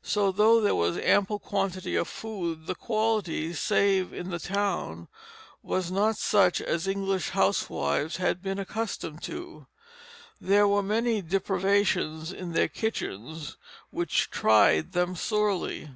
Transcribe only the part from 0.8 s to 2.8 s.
ample quantity of food, the